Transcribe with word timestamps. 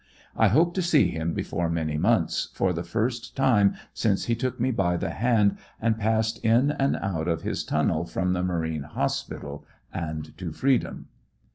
I 0.35 0.47
hope 0.47 0.73
to 0.73 0.81
see 0.81 1.09
him 1.09 1.35
before 1.35 1.69
many 1.69 1.95
months, 1.95 2.49
for 2.55 2.73
the 2.73 2.81
first 2.81 3.35
time 3.35 3.75
since 3.93 4.25
he 4.25 4.33
shook 4.33 4.59
me 4.59 4.71
by 4.71 4.97
the 4.97 5.11
hand 5.11 5.59
and 5.79 5.99
passed 5.99 6.43
in 6.43 6.71
and 6.71 6.95
out 6.95 7.27
of 7.27 7.43
his 7.43 7.63
tunnel 7.63 8.05
from 8.05 8.33
the 8.33 8.41
Marine 8.41 8.81
Hospital 8.81 9.63
and 9.93 10.35
to 10.39 10.51
freedom. 10.53 11.09